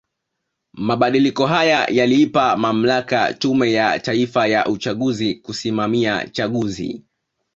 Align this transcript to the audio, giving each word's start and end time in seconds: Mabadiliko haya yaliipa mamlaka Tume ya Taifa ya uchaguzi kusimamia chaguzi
Mabadiliko 0.73 1.45
haya 1.45 1.87
yaliipa 1.91 2.57
mamlaka 2.57 3.33
Tume 3.33 3.73
ya 3.73 3.99
Taifa 3.99 4.47
ya 4.47 4.65
uchaguzi 4.67 5.35
kusimamia 5.35 6.27
chaguzi 6.27 7.03